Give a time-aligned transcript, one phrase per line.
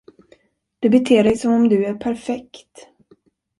[0.79, 2.87] Du beter dig som om du är perfekt.